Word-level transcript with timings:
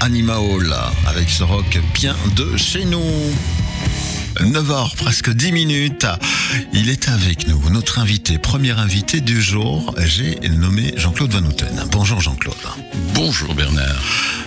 Anima 0.00 0.38
Hall, 0.38 0.74
avec 1.06 1.30
ce 1.30 1.44
rock 1.44 1.78
bien 1.94 2.16
de 2.34 2.56
chez 2.56 2.84
nous. 2.84 3.00
9h, 4.40 4.96
presque 4.96 5.30
10 5.32 5.52
minutes. 5.52 6.06
Il 6.72 6.90
est 6.90 7.08
avec 7.08 7.46
nous, 7.46 7.70
notre 7.70 8.00
invité, 8.00 8.38
premier 8.38 8.72
invité 8.72 9.20
du 9.20 9.40
jour. 9.40 9.94
J'ai 10.04 10.38
nommé 10.50 10.92
Jean-Claude 10.96 11.30
Van 11.32 11.44
Houten. 11.46 11.84
Bonjour 11.92 12.20
Jean-Claude. 12.20 12.54
Bonjour 13.14 13.54
Bernard. 13.54 14.02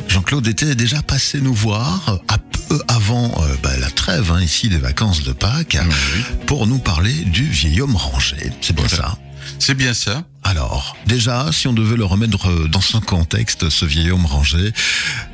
Jean-Claude 0.09 0.48
était 0.48 0.75
déjà 0.75 1.02
passé 1.02 1.39
nous 1.39 1.54
voir 1.54 2.20
à 2.27 2.38
peu 2.38 2.79
avant 2.89 3.31
euh, 3.41 3.55
bah, 3.63 3.77
la 3.79 3.89
trêve 3.89 4.31
hein, 4.31 4.41
ici 4.41 4.68
des 4.70 4.77
vacances 4.77 5.23
de 5.23 5.31
Pâques 5.31 5.77
Oui. 5.81 6.23
pour 6.45 6.68
nous 6.68 6.79
parler 6.79 7.13
du 7.13 7.43
vieil 7.45 7.81
homme 7.81 7.95
rangé. 7.95 8.38
C'est 8.61 8.75
bien 8.75 8.86
Voilà. 8.88 9.05
ça 9.05 9.18
C'est 9.59 9.75
bien 9.75 9.93
ça. 9.93 10.23
Alors, 10.52 10.97
déjà, 11.07 11.49
si 11.54 11.70
on 11.70 11.73
devait 11.73 11.95
le 11.95 12.04
remettre 12.04 12.49
euh, 12.49 12.68
dans 12.68 12.81
son 12.81 13.00
contexte, 13.00 13.70
ce 13.70 13.86
vieil 13.86 14.11
homme 14.11 14.25
rangé, 14.25 14.73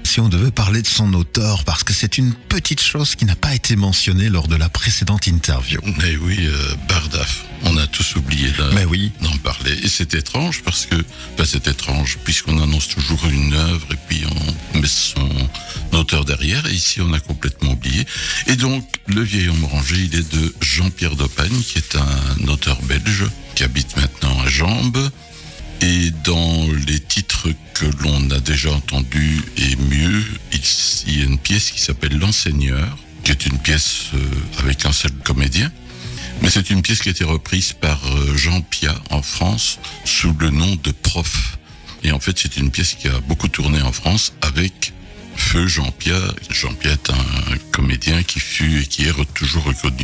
si 0.04 0.20
on 0.20 0.30
devait 0.30 0.52
parler 0.52 0.84
de 0.84 0.88
son 0.88 1.12
auteur, 1.16 1.64
parce 1.64 1.84
que 1.84 1.92
c'est 1.92 2.20
une 2.20 2.36
petite 2.36 2.80
chose 2.80 3.16
qui 3.16 3.26
n'a 3.26 3.36
pas 3.36 3.56
été 3.56 3.76
mentionnée 3.76 4.30
lors 4.30 4.48
de 4.48 4.56
la 4.56 4.70
précédente 4.70 5.26
interview. 5.26 5.82
Mais 5.98 6.16
oui, 6.18 6.38
euh, 6.42 6.76
Bardaf. 6.88 7.46
On 7.64 7.76
a 7.78 7.88
tous 7.88 8.16
oublié 8.18 8.52
d'en 8.52 8.72
Mais 8.74 8.86
oui, 8.86 9.12
d'en 9.24 9.36
parler. 9.38 9.74
Et 9.82 9.88
c'est 9.88 10.14
étrange 10.14 10.62
parce 10.64 10.86
que, 10.86 10.96
enfin, 11.34 11.46
c'est 11.48 11.68
étrange 11.68 12.20
puisqu'on 12.24 12.62
annonce 12.62 12.88
toujours 12.88 13.26
une 13.26 13.56
œuvre 13.56 13.88
et 13.92 13.98
puis 14.08 14.24
on 14.76 14.80
met 14.80 14.88
son 14.88 15.28
auteur 15.94 16.26
derrière. 16.26 16.68
Et 16.68 16.74
ici, 16.74 17.02
on 17.02 17.12
a 17.14 17.20
complètement 17.20 17.72
oublié. 17.72 18.06
Et 18.46 18.56
donc, 18.56 18.86
Le 19.08 19.22
vieil 19.22 19.48
homme 19.48 19.64
rangé, 19.64 19.96
il 19.96 20.16
est 20.16 20.34
de 20.34 20.54
Jean-Pierre 20.60 21.16
Dopagne, 21.16 21.62
qui 21.62 21.78
est 21.78 21.96
un 21.96 22.48
auteur 22.50 22.82
belge 22.82 23.24
qui 23.56 23.64
habite 23.64 23.96
maintenant 23.96 24.38
à 24.42 24.50
Jambes. 24.50 25.07
Dans 26.28 26.68
les 26.86 27.00
titres 27.00 27.48
que 27.74 27.86
l'on 28.04 28.30
a 28.32 28.42
déjà 28.42 28.70
entendus 28.70 29.42
et 29.56 29.78
mieux, 29.78 30.26
il 31.08 31.20
y 31.20 31.22
a 31.22 31.24
une 31.24 31.38
pièce 31.38 31.72
qui 31.72 31.80
s'appelle 31.80 32.20
L'enseigneur, 32.20 32.98
qui 33.24 33.32
est 33.32 33.46
une 33.46 33.58
pièce 33.58 34.08
euh, 34.14 34.20
avec 34.60 34.86
un 34.86 34.92
seul 34.92 35.14
comédien. 35.24 35.72
Mais 36.42 36.50
c'est 36.50 36.70
une 36.70 36.82
pièce 36.82 37.00
qui 37.00 37.08
a 37.08 37.12
été 37.12 37.24
reprise 37.24 37.72
par 37.72 38.02
euh, 38.06 38.36
Jean 38.36 38.60
Pia 38.60 38.94
en 39.10 39.22
France 39.22 39.80
sous 40.04 40.36
le 40.38 40.50
nom 40.50 40.76
de 40.84 40.92
Prof. 40.92 41.58
Et 42.04 42.12
en 42.12 42.20
fait, 42.20 42.38
c'est 42.38 42.58
une 42.58 42.72
pièce 42.72 42.96
qui 42.96 43.08
a 43.08 43.22
beaucoup 43.22 43.48
tourné 43.48 43.82
en 43.82 43.94
France 43.94 44.34
avec 44.42 44.92
Feu 45.38 45.66
Jean 45.66 45.92
Pia. 45.92 46.20
Jean 46.50 46.74
Pia 46.74 46.92
est 46.92 47.10
un 47.10 47.58
comédien 47.72 48.22
qui 48.24 48.42
fut 48.42 48.82
et 48.82 48.86
qui 48.86 49.06
est 49.06 49.34
toujours 49.34 49.64
reconnu. 49.64 50.04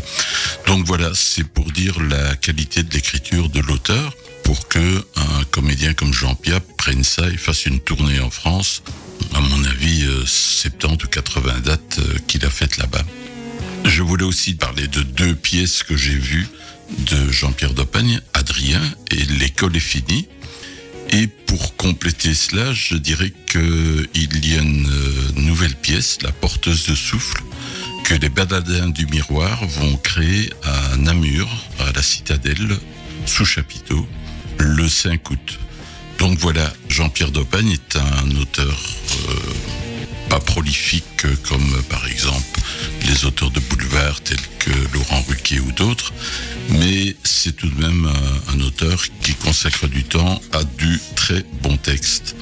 Donc 0.68 0.86
voilà, 0.86 1.12
c'est 1.16 1.44
pour 1.44 1.70
dire 1.74 2.02
la 2.02 2.38
qualité 2.38 2.82
de 2.82 2.94
l'écriture 2.94 3.50
de 3.50 3.60
l'auteur 3.60 4.16
pour 4.44 4.68
que 4.68 5.06
un 5.16 5.44
comédien 5.52 5.94
comme 5.94 6.14
Jean 6.14 6.36
Pia 6.36 6.60
prenne 6.78 7.04
ça 7.04 7.28
et 7.30 7.38
fasse 7.38 7.66
une 7.66 7.80
tournée 7.80 8.20
en 8.20 8.30
France. 8.30 8.84
À 9.34 9.40
mon 9.40 9.64
avis, 9.66 10.04
euh, 10.04 10.26
70 10.26 11.06
ou 11.06 11.08
80 11.08 11.60
dates 11.60 12.00
euh, 12.00 12.18
qu'il 12.28 12.46
a 12.46 12.50
faites 12.50 12.78
là-bas. 12.78 13.04
Je 13.86 14.02
voulais 14.02 14.26
aussi 14.26 14.56
parler 14.56 14.88
de 14.88 15.02
deux 15.02 15.36
pièces 15.36 15.84
que 15.84 15.96
j'ai 15.96 16.16
vues 16.16 16.48
de 17.00 17.32
Jean-Pierre 17.32 17.74
Dopagne, 17.74 18.22
Adrien 18.34 18.82
et 19.12 19.24
L'école 19.40 19.76
est 19.76 19.80
finie. 19.80 20.28
Et 21.12 21.28
pour 21.28 21.76
compléter 21.76 22.34
cela, 22.34 22.74
je 22.74 22.96
dirais 22.96 23.32
qu'il 23.48 24.46
y 24.46 24.56
a 24.56 24.62
une 24.62 24.90
euh, 24.90 25.42
nouvelle 25.42 25.76
pièce, 25.76 26.20
La 26.22 26.32
porteuse 26.32 26.88
de 26.88 26.96
souffle, 26.96 27.44
que 28.04 28.16
les 28.16 28.30
baladins 28.30 28.90
du 28.90 29.06
miroir 29.08 29.66
vont 29.68 29.96
créer 29.98 30.52
à 30.64 30.98
Namur, 30.98 31.48
à 31.80 31.92
la 31.92 32.02
citadelle, 32.02 32.78
sous 33.26 33.46
chapiteau, 33.46 34.08
le 34.60 34.88
5 34.88 35.30
août. 35.30 35.60
Donc 36.20 36.38
voilà, 36.40 36.72
Jean-Pierre 36.90 37.32
Dopagne 37.32 37.72
est 37.72 37.98
un 37.98 38.42
auteur 38.42 38.76
euh, 39.30 39.34
pas 40.30 40.40
prolifique 40.40 41.26
comme 41.44 41.74
euh, 41.74 41.82
par 41.90 42.06
exemple 42.08 42.60
les 43.08 43.26
auteurs 43.26 43.52
de 43.52 43.60
boulevard 43.60 44.22
tels 44.22 44.38
que 44.60 44.72
Laurent 44.94 45.22
Ruquier 45.28 45.60
ou 45.60 45.72
d'autres, 45.74 46.14
mais 46.70 47.16
c'est 47.24 47.56
tout 47.56 47.68
de 47.68 47.82
même 47.82 48.10
un 48.54 48.60
auteur 48.62 49.04
qui 49.22 49.34
consacre 49.34 49.88
du 49.88 50.04
temps 50.04 50.42
à 50.54 50.64
du 50.64 51.00
très 51.16 51.46
bon 51.62 51.76
texte. 51.76 52.36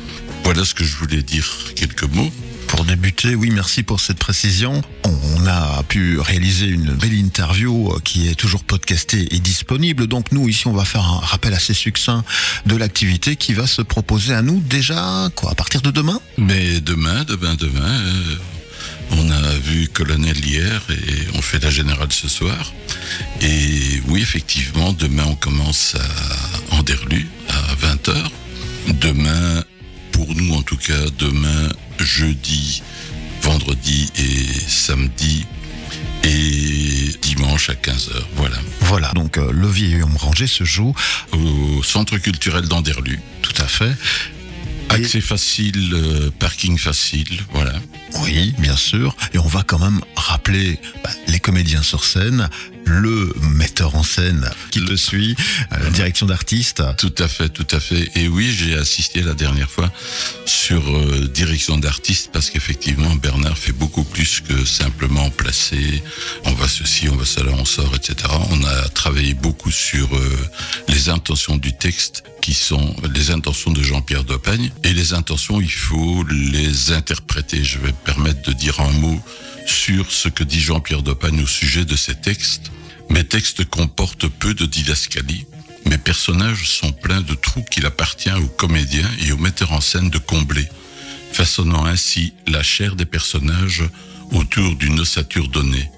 Voilà 0.43 0.65
ce 0.65 0.75
que 0.75 0.83
je 0.83 0.95
voulais 0.97 1.23
dire 1.23 1.47
quelques 1.75 2.03
mots. 2.03 2.31
Pour 2.71 2.85
débuter, 2.85 3.35
oui, 3.35 3.51
merci 3.51 3.83
pour 3.83 3.99
cette 3.99 4.17
précision. 4.17 4.81
On 5.03 5.45
a 5.45 5.83
pu 5.83 6.19
réaliser 6.19 6.67
une 6.67 6.93
belle 6.93 7.13
interview 7.13 7.91
euh, 7.91 7.99
qui 8.01 8.29
est 8.29 8.35
toujours 8.35 8.63
podcastée 8.63 9.27
et 9.35 9.39
disponible. 9.39 10.07
Donc 10.07 10.31
nous, 10.31 10.47
ici, 10.47 10.67
on 10.67 10.71
va 10.71 10.85
faire 10.85 11.03
un 11.03 11.19
rappel 11.19 11.53
assez 11.53 11.73
succinct 11.73 12.23
de 12.65 12.77
l'activité 12.77 13.35
qui 13.35 13.53
va 13.53 13.67
se 13.67 13.81
proposer 13.81 14.33
à 14.33 14.41
nous 14.41 14.61
déjà, 14.61 15.29
quoi, 15.35 15.51
à 15.51 15.55
partir 15.55 15.81
de 15.81 15.91
demain 15.91 16.19
Mais 16.37 16.79
demain, 16.79 17.25
demain, 17.25 17.55
demain, 17.55 17.99
euh, 17.99 18.35
on 19.17 19.29
a 19.29 19.49
vu 19.57 19.89
Colonel 19.89 20.37
hier 20.43 20.81
et 20.89 21.37
on 21.37 21.41
fait 21.41 21.61
la 21.61 21.69
générale 21.69 22.11
ce 22.13 22.29
soir. 22.29 22.73
Et 23.41 24.01
oui, 24.07 24.21
effectivement, 24.21 24.93
demain 24.93 25.25
on 25.27 25.35
commence 25.35 25.95
à 26.71 26.77
Anderlu 26.77 27.27
à 27.49 27.85
20h. 27.85 28.15
Demain, 29.01 29.61
pour 30.13 30.33
nous 30.33 30.53
en 30.53 30.61
tout 30.61 30.77
cas, 30.77 31.03
demain, 31.19 31.69
jeudi, 32.03 32.83
vendredi 33.41 34.11
et 34.17 34.45
samedi 34.67 35.45
et 36.23 37.15
dimanche 37.21 37.69
à 37.69 37.73
15h. 37.73 38.11
Voilà. 38.35 38.57
Voilà, 38.81 39.11
donc 39.13 39.37
euh, 39.37 39.51
le 39.51 39.67
vieil 39.67 40.01
homme 40.01 40.17
rangé 40.17 40.47
se 40.47 40.63
joue 40.63 40.93
Au 41.31 41.83
centre 41.83 42.17
culturel 42.17 42.67
d'Anderlu. 42.67 43.19
tout 43.41 43.53
à 43.61 43.67
fait. 43.67 43.91
Accès 44.91 45.21
facile, 45.21 45.93
euh, 45.93 46.29
parking 46.39 46.77
facile, 46.77 47.39
voilà. 47.53 47.73
Oui, 48.23 48.53
bien 48.59 48.75
sûr. 48.75 49.15
Et 49.33 49.37
on 49.37 49.47
va 49.47 49.63
quand 49.63 49.79
même 49.79 50.01
rappeler 50.15 50.79
bah, 51.03 51.09
les 51.27 51.39
comédiens 51.39 51.81
sur 51.81 52.03
scène, 52.03 52.49
le 52.85 53.33
metteur 53.41 53.95
en 53.95 54.03
scène 54.03 54.49
qui 54.69 54.83
te 54.83 54.95
suit, 54.95 55.35
euh, 55.71 55.83
la 55.83 55.89
direction 55.91 56.25
d'artistes. 56.25 56.83
Tout 56.97 57.13
à 57.19 57.27
fait, 57.27 57.49
tout 57.49 57.67
à 57.71 57.79
fait. 57.79 58.11
Et 58.15 58.27
oui, 58.27 58.51
j'ai 58.51 58.75
assisté 58.75 59.21
la 59.21 59.33
dernière 59.33 59.69
fois 59.69 59.91
sur 60.45 60.81
euh, 60.89 61.27
direction 61.27 61.77
d'artiste 61.77 62.29
parce 62.33 62.49
qu'effectivement, 62.49 63.15
Bernard 63.15 63.57
fait 63.57 63.71
beaucoup 63.71 64.03
plus 64.03 64.41
que 64.41 64.65
simplement 64.65 65.29
placer, 65.29 66.03
va 66.61 66.67
ceci, 66.67 67.09
on 67.09 67.15
va 67.15 67.25
cela, 67.25 67.51
on 67.53 67.65
sort, 67.65 67.95
etc. 67.95 68.15
On 68.51 68.63
a 68.63 68.89
travaillé 68.89 69.33
beaucoup 69.33 69.71
sur 69.71 70.15
euh, 70.15 70.49
les 70.89 71.09
intentions 71.09 71.57
du 71.57 71.73
texte 71.73 72.23
qui 72.39 72.53
sont 72.53 72.95
les 73.15 73.31
intentions 73.31 73.71
de 73.71 73.81
Jean-Pierre 73.81 74.23
Dopagne. 74.23 74.71
Et 74.83 74.93
les 74.93 75.13
intentions, 75.13 75.59
il 75.59 75.71
faut 75.71 76.23
les 76.23 76.91
interpréter. 76.91 77.63
Je 77.63 77.79
vais 77.79 77.87
me 77.87 78.05
permettre 78.05 78.43
de 78.47 78.53
dire 78.53 78.79
un 78.79 78.91
mot 78.91 79.19
sur 79.65 80.11
ce 80.11 80.29
que 80.29 80.43
dit 80.43 80.61
Jean-Pierre 80.61 81.01
Dopagne 81.01 81.41
au 81.41 81.47
sujet 81.47 81.83
de 81.83 81.95
ces 81.95 82.13
textes. 82.13 82.71
Mes 83.09 83.23
textes 83.23 83.65
comportent 83.65 84.27
peu 84.27 84.53
de 84.53 84.67
didascalie. 84.67 85.47
Mes 85.87 85.97
personnages 85.97 86.69
sont 86.69 86.91
pleins 86.91 87.21
de 87.21 87.33
trous 87.33 87.65
qu'il 87.71 87.87
appartient 87.87 88.31
aux 88.33 88.47
comédiens 88.47 89.09
et 89.25 89.31
aux 89.31 89.37
metteurs 89.37 89.71
en 89.71 89.81
scène 89.81 90.11
de 90.11 90.19
combler, 90.19 90.67
façonnant 91.33 91.85
ainsi 91.85 92.35
la 92.45 92.61
chair 92.61 92.95
des 92.95 93.05
personnages 93.07 93.83
autour 94.31 94.75
d'une 94.75 94.99
ossature 94.99 95.47
donnée. 95.47 95.89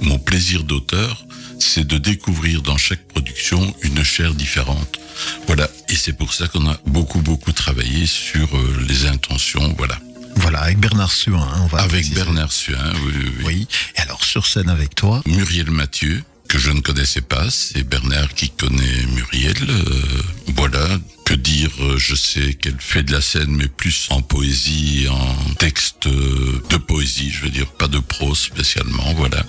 Mon 0.00 0.18
plaisir 0.18 0.62
d'auteur, 0.64 1.24
c'est 1.58 1.86
de 1.86 1.98
découvrir 1.98 2.62
dans 2.62 2.76
chaque 2.76 3.06
production 3.08 3.74
une 3.82 4.02
chair 4.04 4.34
différente. 4.34 4.98
Voilà, 5.46 5.68
et 5.88 5.94
c'est 5.96 6.12
pour 6.12 6.34
ça 6.34 6.48
qu'on 6.48 6.68
a 6.68 6.76
beaucoup 6.86 7.20
beaucoup 7.20 7.52
travaillé 7.52 8.06
sur 8.06 8.54
euh, 8.56 8.84
les 8.88 9.06
intentions, 9.06 9.74
voilà. 9.78 9.98
Voilà, 10.36 10.60
avec 10.60 10.78
Bernard 10.78 11.10
Suin. 11.12 11.40
hein, 11.40 11.60
on 11.62 11.66
va 11.66 11.78
Avec 11.78 11.90
préciser. 11.92 12.14
Bernard 12.16 12.52
Suin, 12.52 12.92
oui, 13.06 13.12
oui, 13.16 13.30
oui. 13.38 13.44
Oui. 13.46 13.68
Et 13.96 14.00
alors 14.00 14.22
sur 14.22 14.46
scène 14.46 14.68
avec 14.68 14.94
toi. 14.94 15.22
Muriel 15.26 15.70
Mathieu, 15.70 16.22
que 16.48 16.58
je 16.58 16.70
ne 16.70 16.80
connaissais 16.80 17.20
pas, 17.20 17.50
c'est 17.50 17.82
Bernard 17.82 18.34
qui 18.34 18.50
connaît 18.50 19.06
Muriel. 19.14 19.56
euh, 19.68 20.22
voilà, 20.56 20.98
que 21.24 21.34
dire, 21.34 21.70
euh, 21.80 21.98
je 21.98 22.14
sais 22.14 22.54
qu'elle 22.54 22.78
fait 22.78 23.02
de 23.02 23.12
la 23.12 23.20
scène, 23.20 23.50
mais 23.50 23.68
plus 23.68 24.06
en 24.10 24.22
poésie, 24.22 25.06
en 25.10 25.54
texte 25.54 26.06
euh, 26.06 26.62
de 26.70 26.76
poésie, 26.76 27.30
je 27.30 27.42
veux 27.42 27.50
dire, 27.50 27.66
pas 27.72 27.88
de 27.88 27.98
prose 27.98 28.38
spécialement, 28.38 29.12
voilà. 29.14 29.44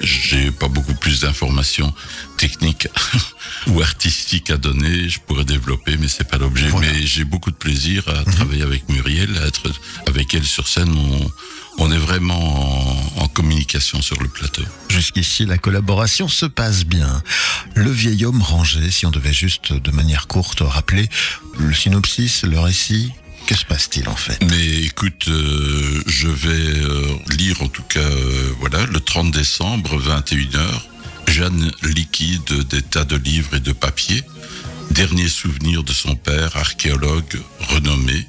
J'ai 0.00 0.50
pas 0.50 0.68
beaucoup 0.68 0.94
plus 0.94 1.20
d'informations 1.20 1.92
techniques 2.38 2.88
ou 3.66 3.80
artistiques 3.80 4.50
à 4.50 4.56
donner, 4.56 5.08
je 5.08 5.18
pourrais 5.20 5.44
développer, 5.44 5.96
mais 5.98 6.08
c'est 6.08 6.28
pas 6.28 6.38
l'objet. 6.38 6.68
Voilà. 6.68 6.92
Mais 6.92 7.06
j'ai 7.06 7.24
beaucoup 7.24 7.50
de 7.50 7.56
plaisir 7.56 8.08
à 8.08 8.24
travailler 8.30 8.62
avec 8.62 8.88
Muriel, 8.88 9.36
à 9.38 9.46
être 9.46 9.70
avec 10.06 10.34
elle 10.34 10.44
sur 10.46 10.68
scène. 10.68 10.94
On, 10.96 11.30
on 11.78 11.90
est 11.90 11.98
vraiment 11.98 13.16
en, 13.18 13.22
en 13.22 13.28
communication 13.28 14.02
sur 14.02 14.20
le 14.20 14.28
plateau. 14.28 14.62
Jusqu'ici, 14.88 15.46
la 15.46 15.58
collaboration 15.58 16.28
se 16.28 16.46
passe 16.46 16.84
bien. 16.84 17.22
Le 17.74 17.90
vieil 17.90 18.24
homme 18.24 18.42
rangé, 18.42 18.90
si 18.90 19.06
on 19.06 19.10
devait 19.10 19.32
juste 19.32 19.72
de 19.72 19.90
manière 19.90 20.26
courte 20.26 20.60
rappeler 20.60 21.08
le 21.58 21.72
synopsis, 21.72 22.42
le 22.44 22.58
récit, 22.58 23.12
que 23.48 23.54
se 23.54 23.64
passe-t-il 23.64 24.06
en 24.08 24.16
fait? 24.16 24.38
Mais 24.50 24.82
écoute, 24.82 25.26
euh, 25.28 26.02
je 26.06 26.28
vais 26.28 26.48
euh, 26.48 27.16
lire 27.38 27.62
en 27.62 27.68
tout 27.68 27.82
cas, 27.82 28.00
euh, 28.00 28.52
voilà, 28.60 28.84
le 28.86 29.00
30 29.00 29.30
décembre, 29.30 29.98
21h, 29.98 30.60
Jeanne 31.28 31.72
liquide 31.82 32.52
des 32.68 32.82
tas 32.82 33.04
de 33.04 33.16
livres 33.16 33.54
et 33.54 33.60
de 33.60 33.72
papiers, 33.72 34.22
dernier 34.90 35.28
souvenir 35.28 35.82
de 35.82 35.94
son 35.94 36.14
père, 36.14 36.56
archéologue 36.56 37.40
renommé, 37.70 38.26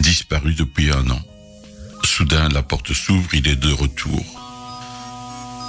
disparu 0.00 0.54
depuis 0.54 0.90
un 0.90 1.10
an. 1.10 1.22
Soudain, 2.06 2.48
la 2.48 2.62
porte 2.62 2.94
s'ouvre, 2.94 3.34
il 3.34 3.48
est 3.48 3.56
de 3.56 3.72
retour. 3.72 4.24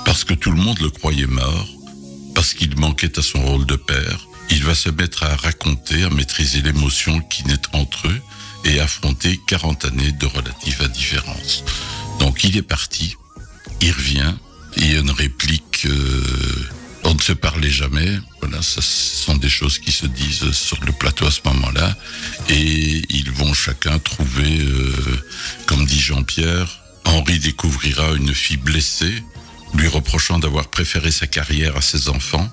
Parce 0.06 0.24
que 0.24 0.34
tout 0.34 0.51
le 0.51 0.62
monde 0.62 0.80
le 0.80 0.89
croyait 0.89 1.25
mort, 1.25 1.68
parce 2.36 2.54
qu'il 2.54 2.78
manquait 2.78 3.18
à 3.18 3.22
son 3.22 3.44
rôle 3.44 3.66
de 3.66 3.75
père, 3.75 4.28
il 4.50 4.63
va 4.63 4.75
se 4.75 4.89
mettre 4.89 5.24
à 5.24 5.36
raconter, 5.36 6.04
à 6.04 6.10
maîtriser 6.10 6.62
l'émotion 6.62 7.19
qui 7.22 7.44
naît 7.45 7.56
entre 7.74 8.07
eux 8.07 8.22
et 8.66 8.80
affronter 8.80 9.39
40 9.48 9.86
années 9.86 10.12
de 10.12 10.25
relative 10.28 10.81
indifférence. 10.81 11.63
Donc 12.19 12.44
il 12.44 12.56
est 12.56 12.62
parti, 12.62 13.16
il 13.81 13.92
revient, 13.92 14.33
il 14.78 14.94
y 14.94 14.95
a 14.95 15.00
une 15.00 15.12
réplique, 15.12 15.86
euh, 15.86 16.24
on 17.07 17.13
ne 17.13 17.21
se 17.21 17.33
parlait 17.33 17.69
jamais, 17.69 18.19
voilà, 18.42 18.62
ça 18.62 18.81
ce 18.81 19.24
sont 19.25 19.36
des 19.36 19.50
choses 19.50 19.80
qui 19.80 19.92
se 19.92 20.06
disent 20.06 20.51
sur 20.51 20.80
le 20.83 20.92
plateau 20.92 21.25
à 21.25 21.31
ce 21.31 21.42
moment-là, 21.45 21.95
et 22.50 23.01
ils 23.09 23.31
vont 23.31 23.54
chacun 23.54 23.98
trouver, 24.00 24.59
euh, 24.59 24.94
comme 25.65 25.86
dit 25.86 26.00
Jean-Pierre, 26.00 26.68
Henri 27.06 27.39
découvrira 27.39 28.12
une 28.13 28.33
fille 28.33 28.57
blessée, 28.57 29.24
lui 29.74 29.88
reprochant 29.88 30.39
d'avoir 30.39 30.68
préféré 30.68 31.12
sa 31.12 31.27
carrière 31.27 31.77
à 31.77 31.81
ses 31.81 32.09
enfants. 32.09 32.50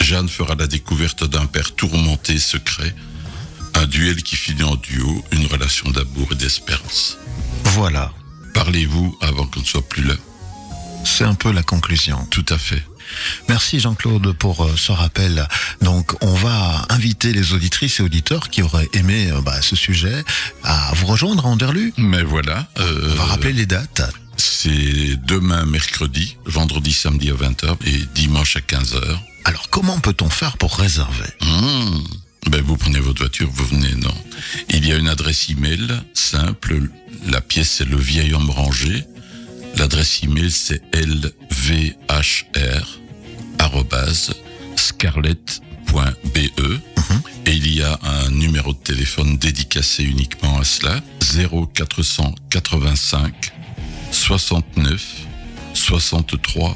Jeanne 0.00 0.28
fera 0.28 0.54
la 0.54 0.66
découverte 0.66 1.24
d'un 1.24 1.46
père 1.46 1.74
tourmenté, 1.74 2.38
secret, 2.38 2.94
un 3.74 3.86
duel 3.86 4.22
qui 4.22 4.36
finit 4.36 4.62
en 4.62 4.76
duo, 4.76 5.24
une 5.32 5.46
relation 5.46 5.90
d'amour 5.90 6.28
et 6.32 6.36
d'espérance. 6.36 7.18
Voilà, 7.64 8.12
Parlez-vous 8.56 9.18
avant 9.20 9.46
qu'on 9.46 9.60
ne 9.60 9.66
soit 9.66 9.86
plus 9.86 10.02
là? 10.02 10.14
c'est 11.04 11.24
un 11.24 11.34
peu 11.34 11.52
la 11.52 11.62
conclusion. 11.62 12.26
Tout 12.30 12.46
à 12.48 12.56
fait. 12.56 12.82
Merci 13.48 13.80
Jean-Claude 13.80 14.32
pour 14.32 14.64
euh, 14.64 14.74
ce 14.76 14.92
rappel. 14.92 15.46
Donc 15.82 16.14
on 16.22 16.34
va 16.34 16.86
inviter 16.90 17.32
les 17.32 17.52
auditrices 17.52 18.00
et 18.00 18.02
auditeurs 18.02 18.50
qui 18.50 18.62
auraient 18.62 18.88
aimé 18.92 19.30
euh, 19.30 19.40
bah, 19.40 19.60
ce 19.62 19.76
sujet 19.76 20.24
à 20.64 20.92
vous 20.94 21.06
rejoindre 21.06 21.46
à 21.46 21.48
Anderlu. 21.48 21.92
Mais 21.98 22.22
voilà. 22.22 22.68
euh, 22.78 23.10
On 23.12 23.14
va 23.16 23.24
rappeler 23.24 23.52
les 23.52 23.66
dates. 23.66 24.02
C'est 24.36 25.16
demain 25.24 25.64
mercredi, 25.64 26.36
vendredi, 26.44 26.92
samedi 26.92 27.30
à 27.30 27.34
20h 27.34 27.76
et 27.86 27.98
dimanche 28.14 28.56
à 28.56 28.60
15h. 28.60 29.00
Alors 29.44 29.70
comment 29.70 29.98
peut-on 30.00 30.28
faire 30.28 30.56
pour 30.58 30.76
réserver? 30.76 31.28
Mmh. 31.40 31.98
Ben, 32.50 32.62
vous 32.62 32.76
prenez 32.76 33.00
votre 33.00 33.20
voiture, 33.22 33.48
vous 33.52 33.64
venez, 33.66 33.94
non. 33.96 34.14
Il 34.70 34.86
y 34.86 34.92
a 34.92 34.96
une 34.96 35.08
adresse 35.08 35.48
email 35.50 35.88
simple. 36.14 36.80
La 37.26 37.40
pièce, 37.40 37.70
c'est 37.78 37.84
le 37.88 37.96
vieil 37.96 38.34
homme 38.34 38.50
rangé. 38.50 39.04
L'adresse 39.76 40.22
email, 40.22 40.50
c'est 40.50 40.80
lvhr, 40.94 41.34
arrobase, 43.58 44.32
scarlett.be. 44.76 46.80
Et 47.46 47.52
il 47.52 47.76
y 47.76 47.82
a 47.82 47.98
un 48.02 48.30
numéro 48.30 48.72
de 48.72 48.78
téléphone 48.78 49.36
dédicacé 49.36 50.02
uniquement 50.02 50.58
à 50.58 50.64
cela. 50.64 51.02
0485 51.20 53.52
69 54.10 55.04
63 55.74 56.74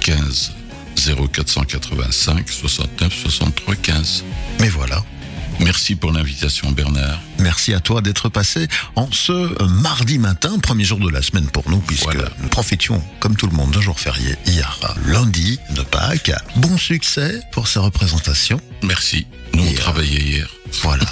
15. 0.00 0.52
0485 0.96 2.50
69 2.50 3.14
63 3.14 3.76
15. 3.76 4.24
Mais 4.60 4.68
voilà. 4.68 5.02
Merci 5.60 5.94
pour 5.94 6.10
l'invitation 6.12 6.70
Bernard. 6.72 7.20
Merci 7.38 7.74
à 7.74 7.80
toi 7.80 8.00
d'être 8.00 8.28
passé 8.28 8.66
en 8.96 9.08
ce 9.12 9.32
euh, 9.32 9.66
mardi 9.68 10.18
matin, 10.18 10.58
premier 10.58 10.84
jour 10.84 10.98
de 10.98 11.08
la 11.10 11.22
semaine 11.22 11.46
pour 11.50 11.68
nous, 11.70 11.80
puisque 11.80 12.04
Voilà. 12.04 12.28
nous 12.42 12.48
profitions, 12.48 13.02
comme 13.20 13.36
tout 13.36 13.46
le 13.46 13.52
monde, 13.54 13.70
d'un 13.72 13.80
jour 13.80 13.98
férié 14.00 14.36
hier, 14.46 14.80
lundi 15.06 15.58
de 15.70 15.82
Pâques. 15.82 16.32
Bon 16.56 16.76
succès 16.78 17.40
pour 17.52 17.68
ces 17.68 17.78
représentations. 17.78 18.60
Merci. 18.82 19.26
Nous 19.54 19.62
on 19.62 19.70
euh, 19.72 19.76
travaillait 19.76 20.20
hier. 20.22 20.48
Voilà. 20.82 21.06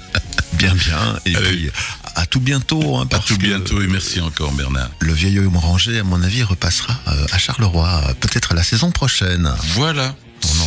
bien, 0.54 0.74
bien. 0.74 1.18
Et 1.26 1.34
Allez. 1.36 1.48
puis, 1.48 1.70
à 2.14 2.26
tout 2.26 2.40
bientôt. 2.40 2.96
hein, 2.98 3.08
À 3.12 3.18
tout 3.18 3.36
bientôt 3.36 3.82
et 3.82 3.86
merci 3.88 4.20
encore 4.20 4.52
Bernard. 4.52 4.90
Le 5.00 5.12
vieil 5.12 5.38
homme 5.40 5.56
rangé, 5.56 5.98
à 5.98 6.04
mon 6.04 6.22
avis, 6.22 6.42
repassera 6.44 6.94
euh, 7.08 7.26
à 7.32 7.38
Charleroi, 7.38 8.02
euh, 8.08 8.14
peut-être 8.14 8.54
la 8.54 8.62
saison 8.62 8.90
prochaine. 8.90 9.52
Voilà. 9.74 10.14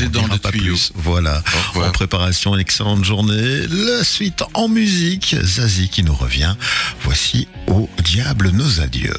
C'est 0.01 0.11
dans 0.11 0.27
tuyaux. 0.27 0.73
plus. 0.73 0.91
Voilà. 0.95 1.43
En 1.75 1.91
préparation, 1.91 2.57
excellente 2.57 3.03
journée. 3.03 3.67
La 3.69 4.03
suite 4.03 4.43
en 4.55 4.67
musique, 4.67 5.35
Zazie 5.43 5.89
qui 5.89 6.03
nous 6.03 6.15
revient. 6.15 6.55
Voici 7.03 7.47
Au 7.67 7.87
diable 8.03 8.49
nos 8.49 8.81
adieux. 8.81 9.13